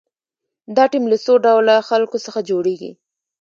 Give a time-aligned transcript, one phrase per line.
[0.75, 2.91] دا ټیم له څو ډوله خلکو څخه جوړیږي.